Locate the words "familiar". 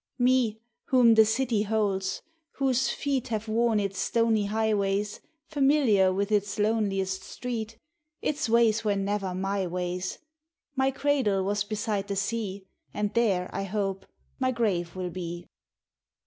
5.47-6.11